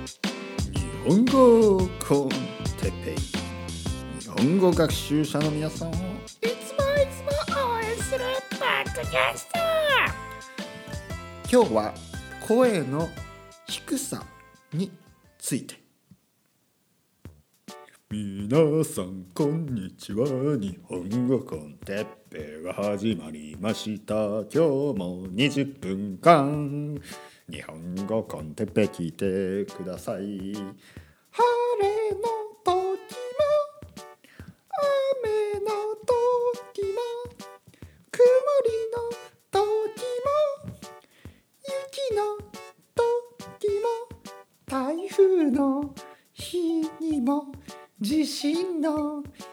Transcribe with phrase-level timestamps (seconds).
[0.00, 2.28] 日本語コン
[2.80, 3.16] テペイ
[4.18, 6.56] 日本語学習者の皆さんをいつもい
[7.10, 8.24] つも応援する
[8.58, 9.58] ポッドキャスト
[11.52, 11.94] 今日は
[12.48, 13.10] 声の
[13.66, 14.24] 低さ
[14.72, 14.90] に
[15.38, 15.80] ついて。
[18.08, 20.26] 皆さんこんにちは。
[20.58, 24.14] 日本語コンテッペが始まりました。
[24.14, 27.00] 今日も20分間。
[27.50, 30.22] 日本語コンテッペ聞いてください。
[30.22, 30.62] 晴
[31.82, 32.20] れの
[32.64, 32.78] 時も
[35.18, 35.66] 雨の
[36.06, 36.98] 時も
[38.12, 38.22] 曇
[38.66, 38.96] りの
[39.50, 40.78] 時も
[41.66, 42.38] 雪の
[42.94, 43.84] 時も
[44.66, 45.92] 台風の
[46.32, 47.50] 日にも
[48.00, 49.49] 地震の日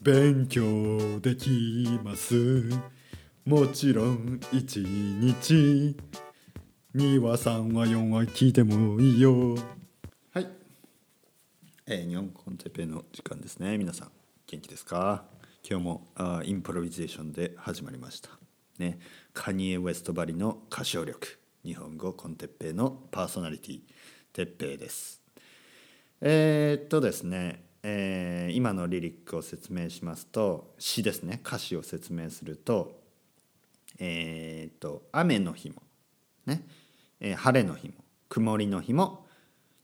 [0.00, 2.62] 勉強できます。
[3.44, 5.96] もちろん1日
[6.94, 9.56] 2話3話4話聞いてもいいよ。
[10.32, 10.46] はい、
[11.86, 13.76] えー、日本コンテペの時間ですね。
[13.76, 14.12] 皆さん
[14.46, 15.24] 元気ですか？
[15.68, 18.30] 今日もあインプロビゼーションで始まりました
[18.78, 19.00] ね。
[19.34, 21.40] カニエ・ウエストバリの歌唱力。
[21.64, 23.80] 日本語コンテッペイのパーソナリティ
[24.32, 25.20] テッペイです。
[26.20, 31.40] えー、っとですね、えー、今のリリックを説明しますと詩ですね。
[31.44, 33.00] 歌詞を説明すると
[33.98, 35.82] えー、っと雨の日も
[36.46, 36.62] ね、
[37.20, 37.94] えー、晴れの日も
[38.28, 39.26] 曇りの日も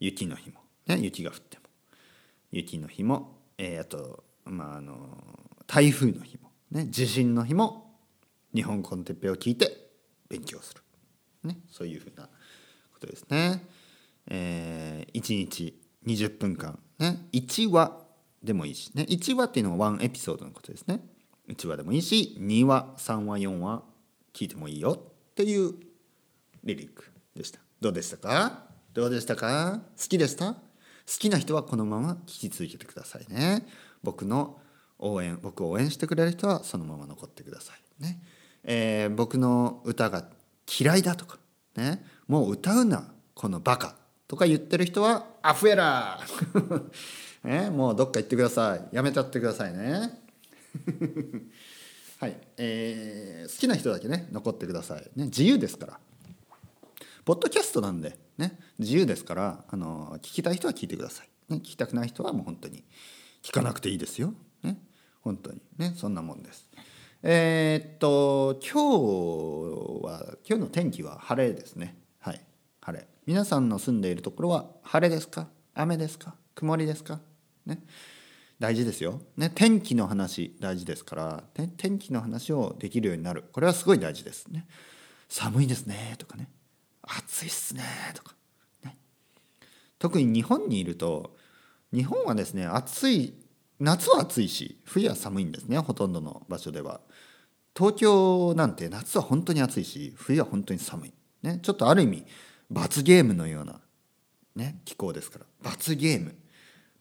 [0.00, 1.64] 雪の日も、ね、雪が降っても
[2.52, 4.96] 雪の日も、えー、あとまああの
[5.66, 7.96] 台風の日も、ね、地震の日も
[8.54, 9.88] 日本コンテッペを聞いて
[10.28, 10.82] 勉強する、
[11.42, 12.24] ね、そういうふうな
[12.92, 13.64] ことですね。
[14.26, 17.98] えー、1日20分間、ね、1話
[18.42, 21.00] でもいいし、ね、1話っていうのは1エピソードのことですね。
[21.48, 23.82] 1話でもいいし2話3話4話
[24.32, 24.98] 聞いてもいいよ
[25.30, 25.74] っていう
[26.64, 27.04] リリック
[27.34, 27.60] でした。
[27.80, 28.64] どうでしたか？
[28.92, 29.80] どうでしたか？
[29.98, 30.54] 好きでした？
[30.54, 30.58] 好
[31.06, 33.66] きな人はこのまま聞き続けてくださいね。
[34.02, 34.58] 僕の
[34.98, 38.22] 応援僕を応援してくれる人はそのまま残ってくださいね、
[38.62, 40.24] えー、僕の歌が
[40.80, 41.38] 嫌いだとか
[41.76, 42.04] ね。
[42.26, 43.96] もう歌うなこのバカ。
[44.26, 46.90] とか言ってる人はアフエラー、
[47.44, 48.96] ね、もうどっか行ってください。
[48.96, 50.22] やめちゃってくださいね。
[52.18, 55.02] はい、えー、好きな人だけね残ってください。
[55.14, 56.00] ね自由ですから。
[57.24, 62.84] ポッドキャストなんでね自由ですからあの聞きたい人は聞いてください、ね、聞きたくない人はもう本当に
[63.42, 64.32] 聞かなくていいですよ。
[64.62, 64.78] ね
[65.20, 65.60] 本当に。
[65.76, 66.70] ねそんなもんです。
[67.22, 72.03] えー、っと今日は今日の天気は晴れですね。
[73.26, 75.48] 皆さんの住んでいるところは晴れですか？
[75.74, 76.34] 雨ですか？
[76.54, 77.20] 曇りですか？
[77.64, 77.78] ね。
[78.60, 81.44] 大事ですよ、ね、天気の話大事ですから、
[81.76, 83.44] 天気の話をできるようになる。
[83.52, 84.46] これはすごい大事です。
[84.48, 84.66] ね。
[85.28, 86.50] 寒いですねとかね。
[87.02, 87.82] 暑いっすね
[88.14, 88.34] とか、
[88.84, 88.96] ね、
[89.98, 91.34] 特に日本にいると
[91.92, 93.34] 日本はですね暑い
[93.80, 97.00] 夏は暑いし冬は寒いんですねほとんどの場所では。
[97.76, 101.12] 東京なんて夏は本当に暑いし冬は本当に寒い、
[101.42, 102.26] ね、ちょっとある意味
[102.70, 103.80] 罰ゲームのような、
[104.56, 105.46] ね、気候ですから。
[105.62, 106.34] 罰ゲーム。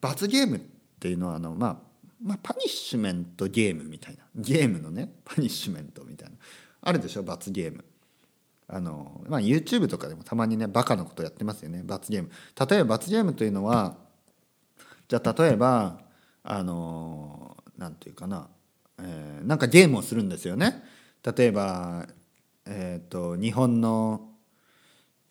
[0.02, 0.60] 罰ゲームっ
[1.00, 1.78] ていうのはあの、まあ、
[2.24, 4.24] まあパニッシュメントゲームみたいな。
[4.36, 6.36] ゲームのねパニッシュメントみたいな。
[6.82, 7.24] あるでしょ？
[7.24, 7.84] 罰ゲーム。
[8.68, 11.82] あの、まあ、YouTube とかでもたまにねバカなことやってますよね。
[11.84, 12.30] 罰ゲーム。
[12.70, 13.98] 例えば罰ゲームというのは
[15.08, 16.00] じゃあ例えば
[16.44, 18.48] あのなんていうかな、
[19.00, 20.84] えー、なんかゲームをするんですよね。
[21.24, 22.08] 例えば、
[22.66, 24.30] えーと、日本の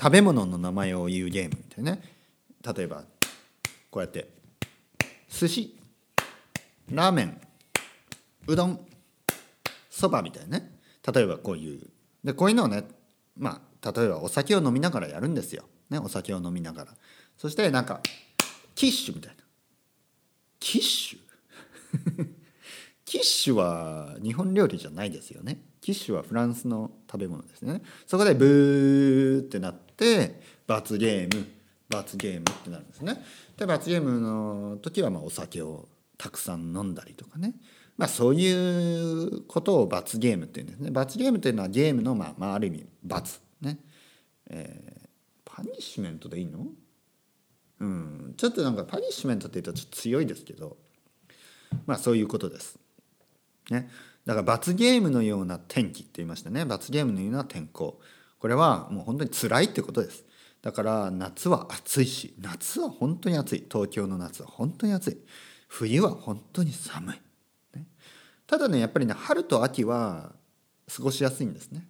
[0.02, 2.02] 食べ物の名前を言うゲームみたいね。
[2.76, 3.04] 例えば
[3.88, 4.26] こうやって
[5.28, 5.78] 寿司
[6.90, 7.40] ラーメン
[8.48, 8.84] うどん
[9.88, 10.72] そばみたいなね。
[11.14, 11.86] 例えばこういう。
[12.24, 12.82] でこういうのをね
[13.38, 16.91] まあ例えばお酒を飲みながらやるんですよ、ね、お酒を飲みながら。
[17.38, 18.00] そしてなんか
[18.74, 19.44] キッシュみたいな。
[20.58, 22.28] キッシュ？
[23.04, 25.62] キッシュは日本料理じゃないですよね。
[25.80, 27.82] キッシュはフランスの食べ物ですね。
[28.06, 29.91] そこでブーってなって
[30.66, 31.47] 罰ゲーム
[31.89, 33.22] 罰ゲームってなるんですね。
[33.57, 37.54] で罰ゲームの時はまお酒をたくさん飲んだりとかね。
[37.99, 40.91] まあ、そういうことを罰ゲームっていうんですね。
[40.91, 43.78] 罰ゲームというのはゲームの、まあ、まあ、ある意味罰ね、
[44.49, 45.09] えー、
[45.44, 46.66] punishment でいいの？
[47.81, 48.34] うん。
[48.37, 50.78] ちょっとなんか punishment って言うとちょっと強いですけど。
[51.87, 52.78] まあそういうことです。
[53.71, 53.89] ね、
[54.27, 56.65] だから罰ゲームのような天気って言いましたね。
[56.65, 58.01] 罰ゲームのような天候。
[58.42, 60.24] これはもう本当に辛いってことです。
[60.62, 63.65] だから夏は暑いし夏は本当に暑い。
[63.71, 65.18] 東京の夏は本当に暑い。
[65.68, 67.21] 冬は本当に寒い、
[67.77, 67.86] ね、
[68.48, 70.33] ただねやっぱりね春と秋は
[70.92, 71.86] 過ごしやすいんですね。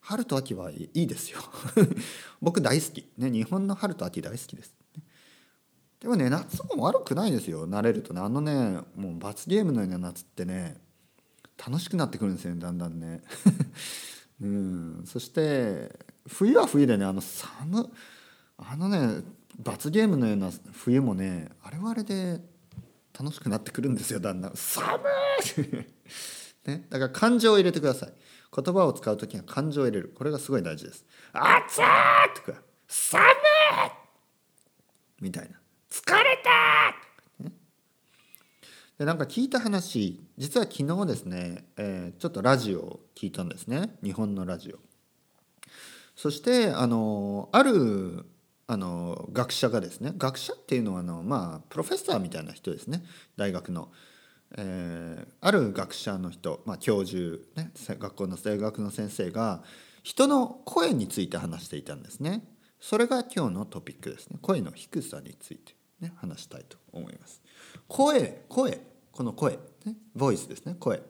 [0.00, 1.38] 春と秋はいいですよ。
[2.42, 4.74] 僕大好き、ね、日本の春と秋大好きです。
[6.00, 7.68] でもね夏も悪くないですよ。
[7.68, 8.20] 慣れるとね。
[8.20, 10.80] あのねもう罰ゲームのような夏ってね
[11.64, 13.22] 楽しくなってくるんですよねだんだんね。
[14.42, 15.02] うん。
[15.06, 15.90] そして
[16.28, 17.90] 冬は冬でねあの寒
[18.58, 19.22] あのね
[19.58, 22.40] 罰ゲームのような冬もねあれはあれで
[23.18, 24.52] 楽しくなってくるんですよだんだん。
[24.56, 24.98] 寒
[25.58, 25.86] い！
[26.68, 28.12] ね、だから感情を入れてください。
[28.54, 30.12] 言葉を使う時には感情を入れる。
[30.14, 31.04] これがすごい大事です。
[31.32, 31.82] 暑い！
[32.36, 33.26] とか寒い！
[35.20, 35.58] みたいな。
[35.90, 37.11] 疲れた！
[39.04, 43.96] なんか聞いた話実は昨日ですね、えーちょっとラジオを聞いたんですね。
[44.02, 44.78] 日本のラジオ。
[46.14, 48.26] そしてあのある
[48.66, 53.02] あの学者がですね学者っていうのはあのまあプロフェッサーみたいな人ですね。
[53.36, 53.90] 大学の、
[54.56, 59.64] えーある学者の人、まあ、教授、ね、学校の大学の先生が
[60.04, 62.44] 人の声について話していたんですね。
[62.78, 64.38] それが今日のトピックですね。
[64.42, 67.42] 声の低さについて、ね、話したいと思います。
[67.88, 68.91] 声声。
[69.12, 71.02] この声、ね、ボイスですね声。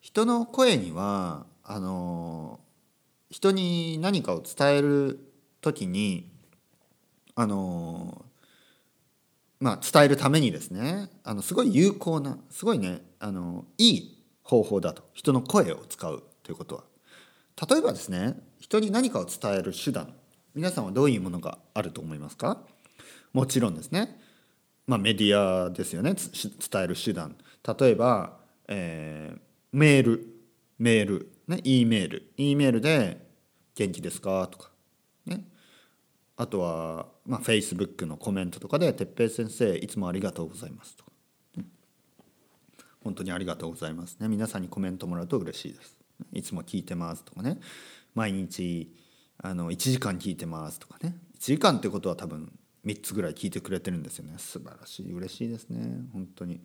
[0.00, 2.60] 人の声にはあの
[3.30, 5.18] 人に何かを伝える
[5.60, 6.30] 時に
[7.34, 8.24] あの
[9.58, 15.02] まあ伝えるためにですねあのすごい有効なすごいねあのいい方法だと。
[15.14, 16.84] 人の声を使うということは。
[17.68, 20.12] 例えばですね人に何かを伝える手段。
[20.54, 22.60] 皆さんはどういうものがあると思いますか？
[23.32, 24.20] もちろんですね。
[24.86, 26.14] まあ、メディアですよね。
[26.14, 27.36] つし伝える手段。
[27.78, 28.38] 例えば、
[28.68, 29.46] えー
[29.76, 30.26] メール。
[30.78, 31.32] メール。
[31.48, 32.32] ね E メール。
[32.38, 33.26] E メールで
[33.76, 34.70] 「元気ですか?」とか。
[35.26, 35.46] ね。
[36.36, 41.10] あとは、まあ、Facebook のコメントとかで「哲平先生いつもありがとうございます」とか、
[41.56, 41.66] ね。
[43.00, 44.28] 本当にありがとうございますね。
[44.28, 45.96] 皆さんにコメントもらうと嬉しいです。
[46.32, 47.22] いつも聞いてます。
[47.22, 47.60] とかね。
[48.14, 48.90] 毎日
[49.36, 50.78] あの1時間聞いてます。
[50.80, 51.18] とかね。
[51.34, 52.50] 1時間ってことは多分
[52.86, 54.34] 3つぐらい聞いてくれてるんですよね。
[54.38, 55.12] 素晴らしい。
[55.12, 56.06] 嬉しいですね。
[56.12, 56.60] 本当に。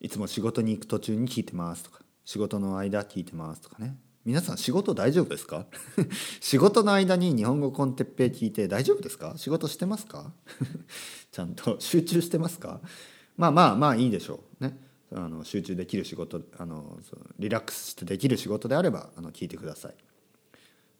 [0.00, 2.00] いつも仕事に行く途中に聞いてますとか。
[2.24, 3.96] 仕事の間聞いてますとかね。
[4.24, 5.66] 皆さん仕事大丈夫ですか？
[6.40, 9.34] 仕事の間に日本語コンテッペイ聞いて大丈夫ですか？
[9.36, 10.32] 仕事してますか？
[11.30, 12.80] ちゃんと集中してますか？
[13.36, 14.78] まあまあまあいいでしょうね。
[15.12, 16.98] あの集中できる仕事あの
[17.38, 19.94] リラックスしてできる仕事であればあの聞いてください、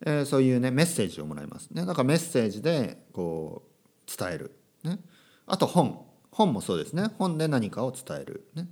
[0.02, 1.84] えーそういうねメッセージをもらいますね。
[1.86, 3.73] だかメッセージでこう
[4.06, 4.52] 伝える、
[4.82, 4.98] ね、
[5.46, 6.04] あと本。
[6.34, 7.10] 本もそうですね。
[7.16, 8.68] 本で何かを伝える、ね。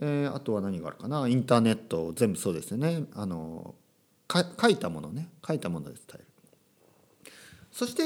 [0.00, 1.26] えーあとは何があるかな。
[1.28, 3.02] インターネット全部そうですよね。
[3.14, 3.74] あの
[4.28, 5.28] か書いたものね。
[5.46, 6.24] 書いたもので伝える。
[7.72, 8.02] そして、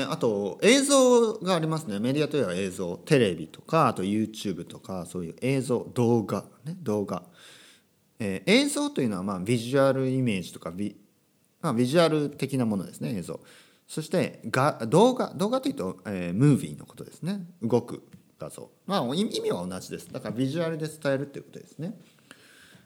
[0.00, 1.98] えーあと映像がありますね。
[1.98, 2.96] メディアといえば映像。
[2.98, 6.76] テレビとかあと YouTube とかそういう映像動画ね。
[6.82, 7.24] 動画、
[8.20, 10.96] えー映像というのはまあビジュアルイメージとかビ,、
[11.60, 13.40] まあ、ビジュアル的なものですね映像
[13.86, 17.46] そしてが動画動画というと、えームービーのことですね。
[17.62, 18.02] 動く
[18.38, 18.70] 画像。
[18.86, 20.12] まあ意味は同じです。
[20.12, 21.98] だからビジュアルで伝えるっていうことですね。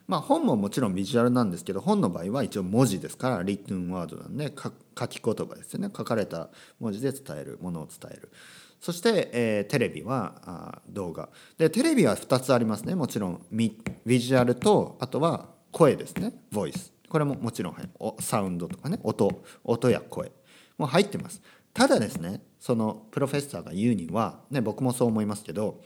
[0.07, 4.53] まあ本ももちろんビジュアルなんですけど本の場合は一応文字ですからリットンワードなんで
[4.97, 5.89] 書き言葉ですよね。
[5.95, 6.49] 書かれた
[6.79, 8.31] 文字で伝えるものを伝える。
[8.79, 11.29] そして、えーテレビはあ動画。
[11.57, 12.95] でテレビは2つありますね。
[12.95, 13.73] もちろんビ
[14.05, 16.33] ジュアルとあとは声ですね。
[16.51, 18.99] ボイスこれももちろんおサウンドとかね。
[19.03, 19.43] 音。
[19.63, 20.31] 音や声。
[20.81, 21.41] も入ってます。
[21.73, 25.81] ただですねそのプロフェッサーが言うには、ね、僕もそう思いますけど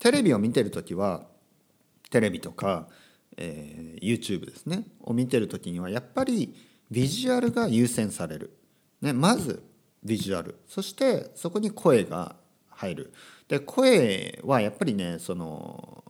[0.00, 1.26] テレビを見てる時は
[2.10, 2.88] テレビとか、
[3.36, 6.54] えー YouTube ですねを見てる時にはやっぱり
[6.90, 8.56] ビジュアルが優先される、
[9.02, 9.62] ね、まず
[10.02, 10.58] ビジュアル。
[10.66, 12.34] そしてそこに声が
[12.70, 13.12] 入る。
[13.46, 16.02] で声はやっぱりねその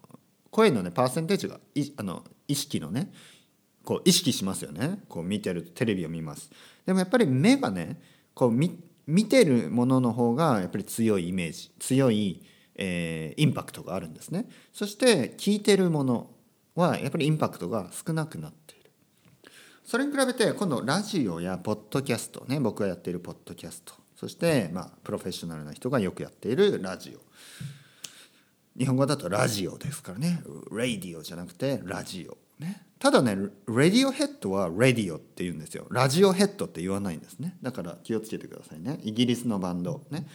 [0.50, 3.12] 声のねパーセンテージがいあの意識のね
[3.84, 5.00] こう意識しますよね。
[5.08, 6.50] こう見てるテレビを見ます。
[6.86, 8.00] でもやっぱり目がね
[8.34, 12.42] こう見見てるものの方がやっぱり強いイメージ強い、
[12.76, 14.48] えーインパクトがあるんですね。
[14.72, 16.30] そして聞いてるもの
[16.74, 18.90] はやっぱりインパクトが少なくなっている。
[19.84, 23.94] それに比べて今度ラジオやポッドキャストね僕がやっているポッドキャスト。
[24.14, 27.20] そしてまあプロフェッショナルな人がよくやっているラジオ。
[28.78, 30.42] 日本語だとラジオですからね。
[30.70, 32.38] ラディオじゃなくてラジオ。
[32.60, 32.82] ね。
[32.98, 35.86] ただねラディオヘッドはラディオって言うんですよ。
[35.90, 37.56] ラジオヘッドって言わないんですね。
[37.62, 39.00] だから気をつけてくださいね。
[39.02, 40.04] イギリスのバンド。
[40.10, 40.26] ね。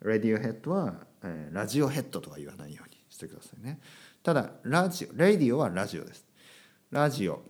[0.00, 3.80] ラディオヘッドは、えーラジオヘッドとは言わないようにしてくださいね。
[4.22, 6.26] ただラジオラディオはラジオです。
[6.90, 7.42] ラジオ。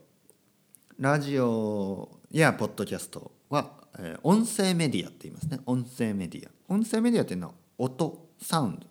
[0.98, 5.60] ラジオやポッドキャストは、えー音声メディアって言いますね。
[5.66, 6.50] 音声メディア。
[6.72, 8.86] 音声メディアっていうのは音サウンド。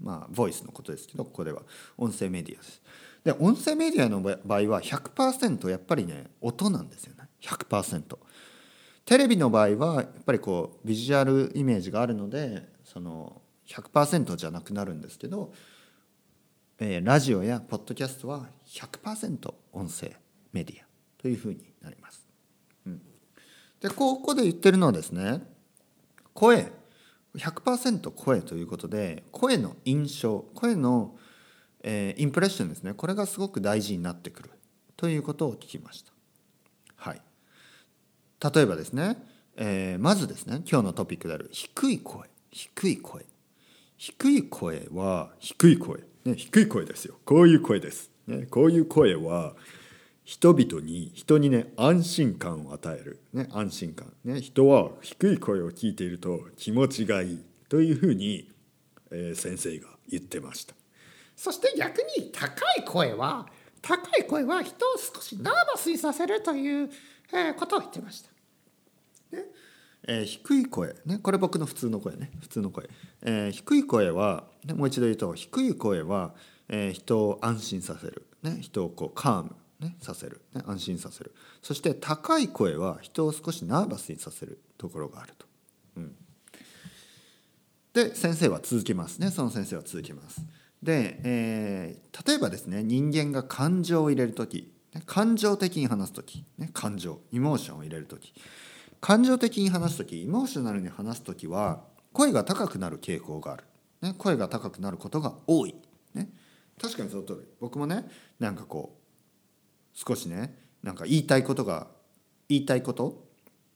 [0.00, 1.62] まあボイスのことですけどここでは。
[1.98, 2.82] 音声メディアです。
[3.24, 7.28] で音声メディアの場合は100%やっぱりね音なんですよね。
[7.40, 8.18] 100%
[9.06, 15.52] テレビの場合はやっぱりこうビジュアルイメージがあるのでその100%じゃなくなるんですけど、
[16.78, 20.12] えーラジオやポッドキャストは100%音声
[20.52, 20.84] メディア
[21.18, 22.26] というふうになります。
[22.86, 23.00] うん、
[23.80, 25.42] でここで言ってるのはですね
[26.34, 26.72] 声。
[27.36, 31.16] 100%声ということで声の印象声の、
[31.86, 32.94] えーインプレッションですね。
[32.94, 34.50] これがすごく大事になってくる。
[34.96, 36.12] ということを聞きました。
[36.96, 37.20] はい、
[38.54, 39.18] 例えばですね、
[39.56, 42.28] えーまずですね今日のトピックである低い声。
[42.50, 43.26] 低い声。
[43.96, 47.16] 低い声は低い声、ね、低い声ですよ。
[47.24, 49.54] こういう声です、ね、こういう声は
[50.24, 57.44] 人々に人にね安心感を与える、ね、安心感、ね、人は低い声を聞いていると気持ちがいい。
[57.68, 58.50] というふうに、
[59.10, 60.74] えー先生が言ってました。
[61.36, 63.46] そして逆に高い声は
[63.82, 66.88] 高い声は人を少しナーバスにさせるという、
[67.58, 68.30] ことを言ってました。
[70.06, 72.30] えー低い声、ね、これ僕の普通の声ね。
[72.40, 72.88] 普通の声、
[73.22, 76.34] えー低い声は、ね、もう一度言うと低い声は、
[76.68, 81.34] えー人を安心させる、ね、人をこうカーム、ね、させる、ね、安心させる。
[81.62, 85.46] そして高い声は人を少しナーバスにさせるところがあると。
[85.96, 86.16] うん。
[87.92, 89.30] で先生は続けますね。
[89.30, 90.40] その先生は続けます。
[90.84, 94.72] で、えー例えばですね人間が感情を入れる時
[95.04, 98.32] 感情的に話す時、ね、感情イモーションを入れる時。
[99.00, 103.64] 感情的に話す時イモーショナルに話す時は声が高くなる傾向がある、
[104.00, 105.74] ね、声が高くなることが多い、
[106.14, 106.30] ね、
[106.80, 107.48] 確かにその通り。
[107.60, 111.88] 僕もねなんかこう少しねなんか言いたいことが
[112.48, 113.26] 言いたいこと、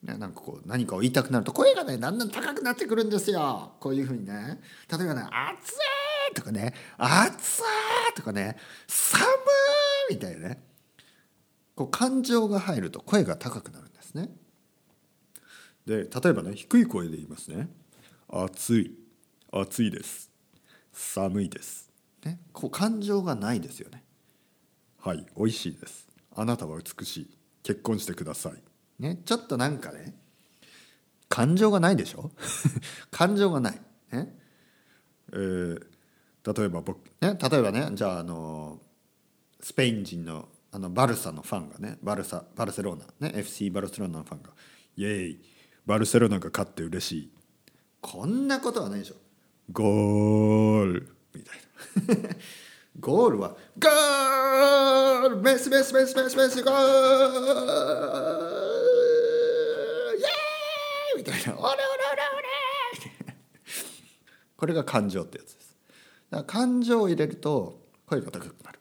[0.03, 3.73] ね、なんかこう何かを言いたくなると声がねだんだん高くなってくるんですよ。
[3.81, 4.61] こういうふうにね。
[4.91, 5.23] 例えばね
[5.59, 5.79] 「暑い!」
[6.35, 7.63] とかね「暑い!」
[8.17, 8.57] とかね
[8.87, 9.23] 「寒
[10.11, 10.63] い!」みたいなね
[11.75, 14.31] こう感情が入ると声が高くなるんですね。
[15.87, 17.69] で例えばね低い声で言いますね
[18.29, 18.99] 「暑い
[19.53, 20.31] 暑いです。
[20.93, 21.91] 寒いです」
[22.25, 24.05] ねこう感情がないですよね。
[24.99, 26.09] はい美味しいです。
[26.35, 27.39] あなたは美しい。
[27.63, 28.63] 結婚してください。
[28.99, 30.15] ねちょっとなんかね
[31.29, 32.33] 感情がないでしょ？
[33.11, 33.81] 感情がない。
[34.13, 34.37] ね。
[35.33, 35.87] えー
[36.53, 38.81] 例えば僕ね例えばねじゃああの
[39.61, 44.51] スペイン人のあのバルサのファンがねバルサバルセロナね FC バルセロナのファンが
[44.97, 45.41] 「イエーイ
[45.87, 47.31] バルセロナが勝って嬉しい」
[48.01, 49.17] こんなことはないでしょ。
[49.73, 51.09] ゴール。
[51.35, 51.57] みたい
[52.25, 52.35] な。
[53.01, 55.37] ゴールはゴール。
[55.39, 56.81] メスメスメスメスメスゴール。
[60.19, 61.19] イエーイ。
[61.19, 61.59] みたいな。
[61.59, 63.35] オレオレオレオレ。
[64.57, 65.68] これが感情ってやつです。
[66.31, 68.79] だから感情を入れると声が高くなる。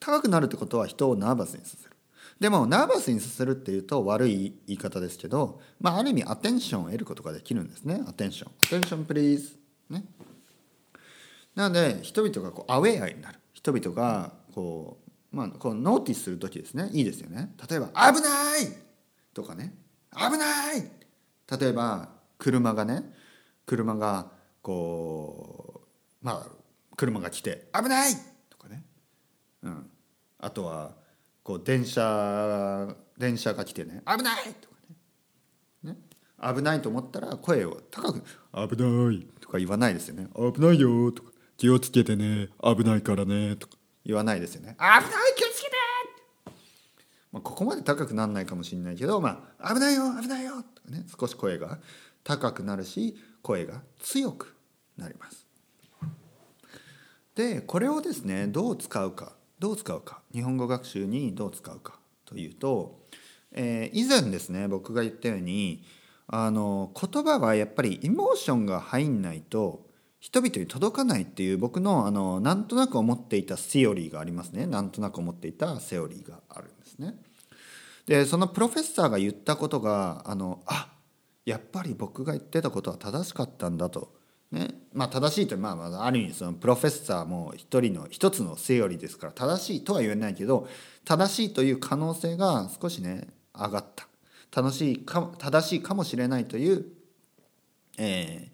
[0.00, 1.96] 高くなるってことは人をナーバスにさせる。
[2.40, 8.02] でもナーバスにさせるっていうと悪い言い方ですけど、まあ、ある意味アテンションを得ることができるんですね。
[8.06, 8.52] アテンション。
[8.64, 9.56] アテンションプリーズ
[9.90, 10.04] ね。
[11.54, 13.38] なので人々がこうアウェアになる。
[13.52, 14.98] 人々がこ
[15.32, 16.90] う,、まあ、こうノーティスする時ですね。
[16.92, 17.54] いいですよね。
[17.70, 18.72] 例えば「危ない!」
[19.32, 19.74] とかね
[20.10, 20.82] 「危ない!」
[21.60, 22.08] 例えば
[22.38, 23.12] 車がね。
[23.66, 25.71] 車がこう
[26.22, 26.50] まあ
[26.96, 28.12] 車が来て「危ない!」
[28.48, 28.84] とかね
[29.62, 29.90] うん、
[30.38, 30.94] あとは
[31.42, 34.76] こう電車電車が来てね「危ない!」とか
[35.84, 35.98] ねね
[36.54, 38.20] 危ないと思ったら声を高く
[38.52, 45.02] 「危ない!」とか言わないですよね「危ないよ!」とか「気をつけてね危ないからね」とか言わないですよね「危ない
[45.36, 45.76] 気をつけて!」
[47.32, 51.78] まあ、ここまで高くならないかもしれないけど「まあ、危ないよ危ないよ!」とかね少し声が
[52.24, 54.54] 高くなるし声が強く
[54.96, 55.46] なります。
[57.34, 63.00] でこれをですねどう使うかどう使うか日本語学習にどう使うかというと、
[63.52, 65.84] えー以前ですね僕が言ったように
[66.26, 69.86] あの言葉はやっぱりエモーションが入んないと
[70.18, 77.16] 人々に届かないっていう僕のあのなんとなく思っていたセオリーがありますねなんとなく思っていたセオリーがあるんですね。
[78.06, 80.92] でそのプロフェッサーが言ったことがあのあ
[81.44, 84.21] やっぱり僕が言ってたことは正しかったんだと。
[84.52, 84.68] ね。
[84.92, 90.68] まあ、正しいとまあまあある意味そのプロフェッサーも一人の一つのセオリーですから正しいとは言えないけど
[91.04, 94.06] 正しいという可能性が少しね上がった。
[94.50, 96.84] 正しいか正しいかもしれないという、
[97.98, 98.48] え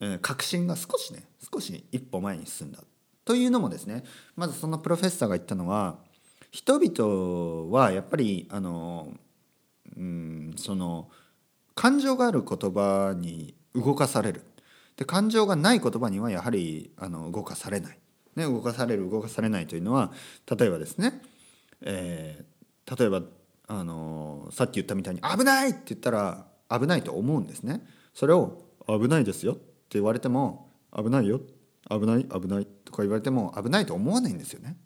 [0.00, 2.80] ーえー確信が少しね少し一歩前に進んだ
[3.24, 4.02] というのもですね。
[4.34, 5.98] まずそのプロフェッサーが言ったのは
[6.50, 9.12] 人々はやっぱりあの
[9.96, 11.08] うんその
[11.74, 14.42] 感情がある言葉に動かされる。
[15.00, 17.98] で感情がない言葉にはやはりあの動かされない、
[18.36, 20.12] ね、動かされる動かされないというのは
[20.46, 21.20] 例えばですね、
[21.80, 22.50] えー
[22.98, 23.22] 例えば
[23.68, 27.86] あのさっき言ったみたいに「危ない!」って言ったら危ないと思うんですね。
[28.12, 31.40] それを「危ないですよ」って言われても「危ないよ」
[31.88, 34.76] 「危ない危ない」とか言われても危ないと思わないんですよね。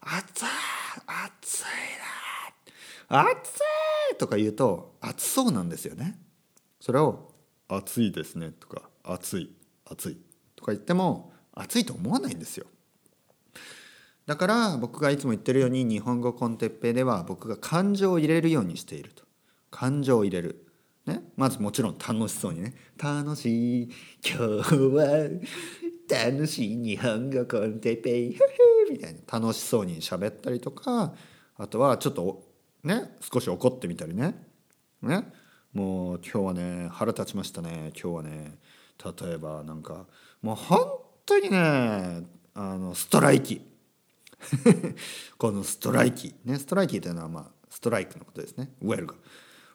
[0.00, 0.48] 熱い
[1.06, 1.66] 熱い
[3.10, 3.50] な熱
[4.12, 6.16] いとか言うと熱そうなんですよね。
[6.80, 7.32] それを
[7.66, 10.16] 「熱いですね」とか「熱い熱い」
[10.56, 12.66] とか言っても熱いと思わないんですよ。
[14.26, 19.22] だから僕がいつも言ってるように日本語コンテッペイでは僕が感情を入れるようにしていると。
[19.70, 20.66] 感情を入れる、
[21.04, 23.90] ね、まずもちろん楽しそうにね「楽しい。
[24.24, 25.28] 今日は
[26.08, 29.40] 楽しい日本語コンテッペイ」ふふみたいな。
[29.40, 31.14] 楽しそうに喋ったりとか
[31.56, 32.44] あとはちょっと
[32.82, 33.16] ね。
[33.20, 34.34] 少し怒ってみたりね。
[35.02, 35.32] ね。
[35.72, 37.92] もう今日はね腹立ちましたね。
[38.00, 38.58] 今日はね。
[39.02, 40.06] 例えばなんか
[40.42, 40.78] もう本
[41.26, 42.22] 当にね
[42.54, 43.62] あのストライキ。
[45.38, 46.34] このストライキ。
[46.44, 48.72] ねストライキというのはまあストライクのことですね。
[48.82, 49.14] ウェルが。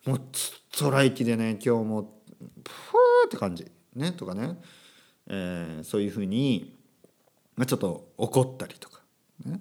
[0.06, 3.70] もうストライキでね今日もふーって感じ。
[3.96, 4.60] ねとかね、
[5.28, 6.78] えーそういうふうに、
[7.56, 9.02] まあ、ちょっと怒ったりとか。
[9.46, 9.60] ね。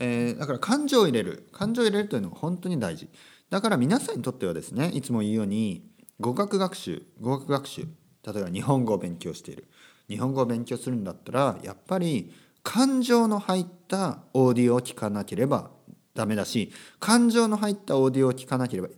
[0.00, 1.48] えーだから感情を入れる。
[1.52, 3.08] 感情を入れるというのが本当に大事。
[3.50, 7.86] だから皆さんにとってはですねいつも言うように語学学習語学学習。
[8.26, 9.66] 例えば日本語を勉強している。
[10.08, 15.70] 日本語を勉強するんだったらやっぱり感情の入ったオーディオを聞かなければ
[16.14, 18.88] ダメだし感情の入ったオーディオを聞かなければ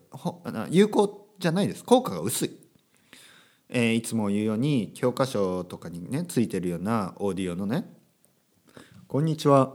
[0.71, 1.85] 有効じゃないです。
[1.85, 2.51] 効果が薄い、
[3.69, 7.85] えーいつも言うように教科書とかにねついてるようなオーディオのね
[9.07, 9.75] 「こんにちは。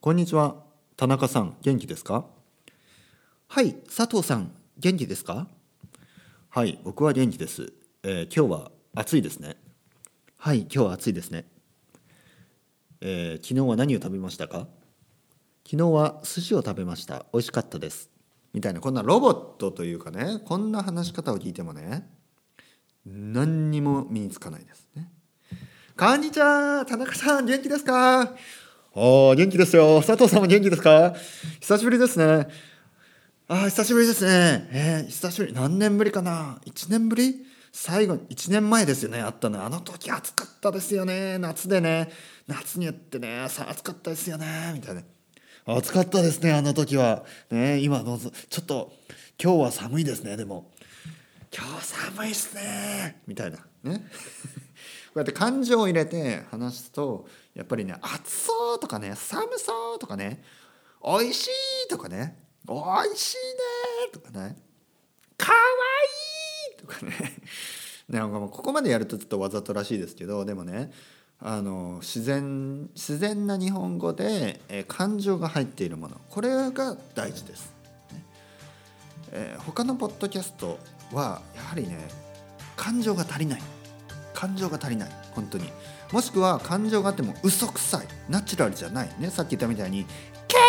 [0.00, 0.56] こんにちは。
[0.96, 2.24] 田中さん元気ですか?」
[3.48, 5.46] はい佐藤さん元気ですか
[6.48, 9.56] はい僕は元気です、えー今日は暑いですね。
[10.36, 11.44] はい今日は暑いですね。
[13.00, 14.66] えー昨日は何を食べましたか？
[15.64, 17.24] 昨日は寿司を食べました。
[17.32, 18.10] 美味しかったです。
[18.52, 22.10] みたいなこんなロボットというかねこんな話し方を聞いてもね
[23.06, 25.08] 何にも身につかないですね。
[25.96, 28.22] こんにちは田中さん元気ですか？
[28.22, 28.26] あ
[28.96, 30.02] あ元気ですよ。
[30.02, 31.14] 佐藤さんも元気ですか？
[31.60, 32.48] 久しぶりですね。
[33.46, 34.68] ああ久しぶりですね。
[34.72, 35.52] えー久しぶり。
[35.52, 37.46] 何年ぶりかな？1年ぶり？
[37.72, 39.20] 最後1年前ですよね。
[39.20, 39.64] あったの。
[39.64, 41.38] あの時暑かったですよね。
[41.38, 42.10] 夏でね。
[42.46, 44.72] 夏にやってね暑かったですよね。
[44.74, 45.02] みたいな。
[45.66, 47.24] 暑かったですねあの時は。
[47.50, 48.92] ね今のちょっと
[49.42, 50.70] 今日は寒いですねでも。
[51.56, 53.22] 今日寒いっすね。
[53.26, 53.58] みたいな。
[53.84, 54.04] ね。
[55.10, 60.42] こうやって感情を入れて話すとやっぱりね暑そうとかね寒そうとかね
[61.04, 62.74] 美味しいとかね美
[63.08, 64.56] 味しいねとかね
[65.36, 65.62] かわい
[66.16, 66.19] い
[66.80, 67.12] とかね。
[68.08, 70.90] なんかもここまでやるとちょっとわざとらしいですけどでもね
[71.42, 76.20] あの自然自然な日本語で、え感情が入っているもの。
[76.28, 77.72] これが大事です。
[78.12, 78.24] ね。
[79.32, 80.78] えー他のポッドキャスト
[81.12, 82.08] はやはりね
[82.76, 83.62] 感情が足りない。
[84.34, 85.10] 感情が足りない。
[85.32, 85.72] 本当に。
[86.12, 88.06] もしくは感情があっても嘘くさい。
[88.28, 89.08] ナチュラルじゃない。
[89.18, 90.10] ねさっき言ったみたいに「か
[90.58, 90.64] わ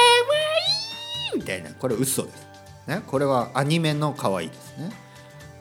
[1.33, 1.71] いい!」みたいな。
[1.73, 2.47] これ嘘です、
[2.87, 4.91] ね、これはアニメの可愛いですね。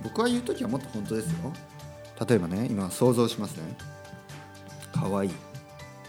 [0.02, 1.52] 僕は言う時はもっと本当ですよ。
[2.28, 3.62] 例えばね今想像しますね。
[4.92, 5.28] かわい。
[5.28, 5.30] い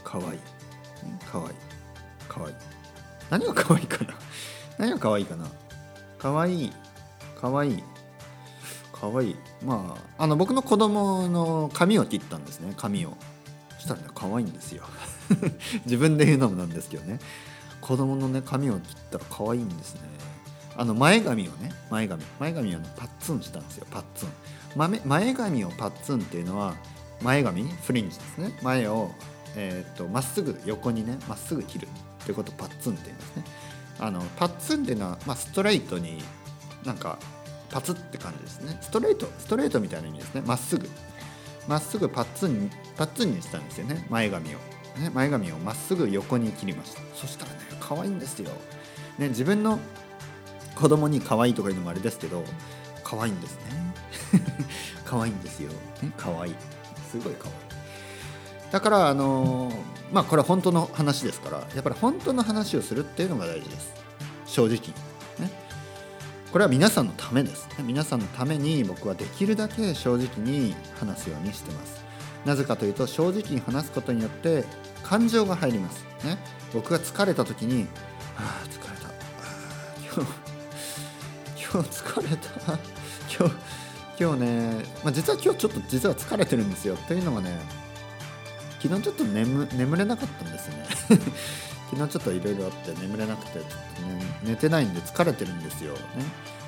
[0.04, 0.38] かわい。
[0.38, 0.40] い
[1.32, 1.56] かわいい。
[2.28, 2.52] かわい。
[2.52, 2.56] い
[3.30, 4.14] 何がかわいいかな？
[4.78, 5.46] 何がかわいいかな？
[6.20, 6.66] かわい。
[6.66, 6.72] い
[7.40, 7.72] かわい。
[7.74, 7.84] い
[8.94, 9.36] かわいい。
[9.64, 12.74] まああの僕の子供の髪を切ったんですね。
[12.78, 13.18] 髪を。
[13.78, 14.84] そしたらね可愛いんですよ。
[15.86, 17.20] 自分で言うのもなんですけどね。
[17.80, 20.02] 子供のね髪を切ったら可愛いんですね。
[20.78, 24.30] あの前髪をね前髪前髪をねパッツンしたんですよパッツン。
[25.06, 26.76] 前髪をパッツンっていうのは
[27.22, 28.58] 前髪フリンジですね。
[28.62, 29.12] 前を
[29.56, 33.44] えーっとまっすぐ横にねまっすぐ切るっていうことをパッツンって言うんですね。
[34.00, 36.24] あのパッツンっていうのは、まあ、ストレートに
[36.86, 37.20] なんか
[37.70, 38.78] パツって感じですね。
[38.82, 40.42] ストレートストレートみたいな意味ですね。
[40.46, 40.90] まっすぐ。
[41.68, 44.08] まっすぐパッツンにパッツンにしたんですよね。
[44.10, 44.58] 前髪を、
[45.00, 47.02] ね、前髪をまっすぐ横に切りました。
[47.14, 48.50] そしたらね可愛いんですよ、
[49.20, 49.80] ね、自分の
[50.82, 52.44] 子供に可愛いとかいうのもあれですけど
[53.04, 53.94] 可愛いんですね。
[55.06, 55.70] 可愛いんですよ、
[56.02, 56.56] ね、可愛い。
[57.12, 57.56] すごい可愛い。
[58.72, 59.76] だからあのー
[60.12, 63.94] まあこれは本当の話ですからやっぱり本当の話をするっていうのが大事です。
[64.46, 64.76] 正直。
[65.40, 65.52] ね。
[66.52, 67.68] これは皆さんのためです。
[67.84, 72.04] 皆さんのために僕はできるだけ正直に話すようにしてます。
[72.46, 74.66] なぜかというと正直に話すことによって
[75.04, 76.04] 感情が入ります。
[76.26, 76.38] ね。
[76.74, 77.88] 僕が疲れた時に
[78.38, 79.08] 「ああ疲れた。
[79.08, 80.41] あー今日
[81.72, 82.74] 今日疲れた。
[83.40, 83.56] 今日
[84.20, 86.98] 今日ね、まあ、実は今日ちょっと実は疲れてるんですよ。
[87.08, 87.58] というのがね
[88.82, 90.86] 昨日ちょっと眠眠れなかったんですね。
[91.92, 96.00] 昨日ちょっといろいろあって眠れなくてちょっと、ね、寝てないんで疲れてるんですよ、ね、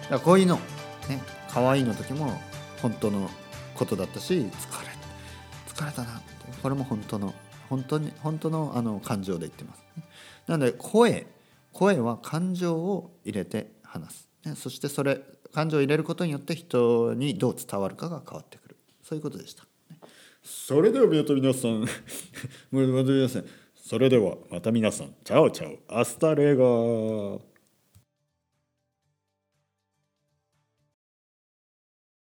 [0.01, 0.55] だからこういうの、
[1.07, 2.41] ね、可愛いの時も
[2.81, 3.29] 本当の
[3.73, 4.49] ことだったし疲れ
[5.65, 6.21] 疲れたな
[6.61, 7.33] これも本当の
[7.69, 9.83] 本当に本当のあの感情で言ってます、
[10.45, 11.25] なので声
[11.71, 15.21] 声は感情を入れて話す、ね、そしてそれ
[15.53, 18.75] 感情を入れることによって人にどう伝わるかが変わってくる。
[19.01, 19.63] そういうことでした。
[20.43, 21.81] それではまた皆さん
[22.71, 25.13] また皆さんそれではまた皆さん。
[25.23, 27.52] Ciao ciao。Hasta luego。